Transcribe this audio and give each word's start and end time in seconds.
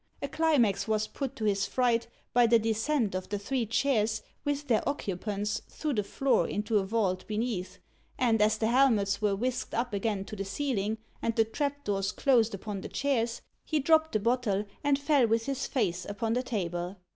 A 0.19 0.27
climax 0.27 0.87
was 0.87 1.05
put 1.05 1.35
to 1.35 1.45
his 1.45 1.67
fright, 1.67 2.07
by 2.33 2.47
the 2.47 2.57
descent 2.57 3.13
of 3.13 3.29
the 3.29 3.37
three 3.37 3.67
chairs, 3.67 4.23
with 4.43 4.67
their 4.67 4.81
occupants, 4.89 5.61
through 5.69 5.93
the 5.93 6.03
floor 6.03 6.47
into 6.47 6.79
a 6.79 6.83
vault 6.83 7.27
beneath; 7.27 7.77
and 8.17 8.41
as 8.41 8.57
the 8.57 8.65
helmets 8.69 9.21
were 9.21 9.35
whisked 9.35 9.75
up 9.75 9.93
again 9.93 10.25
to 10.25 10.35
the 10.35 10.43
ceiling, 10.43 10.97
and 11.21 11.35
the 11.35 11.45
trap 11.45 11.83
doors 11.85 12.11
closed 12.11 12.55
upon 12.55 12.81
the 12.81 12.89
chairs, 12.89 13.43
he 13.63 13.79
dropped 13.79 14.13
the 14.13 14.19
bottle, 14.19 14.65
and 14.83 14.97
fell 14.97 15.27
with 15.27 15.45
his 15.45 15.67
face 15.67 16.03
upon 16.09 16.33
the 16.33 16.41
table. 16.41 16.97